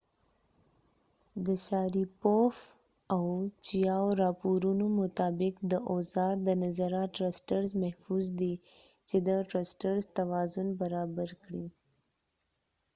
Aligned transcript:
چېاو 0.03 1.41
chiaoاو 1.43 1.61
شاریپوف 1.65 2.55
sharipov 3.11 4.15
د 4.15 4.19
راپورونو 4.23 4.85
مطابق 4.99 5.53
د 5.71 5.73
اوزا 5.91 6.27
ر 6.35 6.37
د 6.47 6.47
نظره 6.63 7.03
محفوظ 7.81 8.25
دي. 8.39 8.53
چې 9.07 9.15
د 9.27 9.29
ټرسټرزtrusters 9.49 10.15
توازن 10.17 10.67
برابر 10.81 11.29
کړي 11.43 11.67